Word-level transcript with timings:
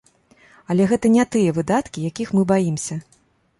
Але 0.73 0.87
гэта 0.91 1.11
не 1.17 1.27
тыя 1.35 1.53
выдаткі, 1.59 2.07
якіх 2.11 2.35
мы 2.39 2.49
баімся. 2.55 3.01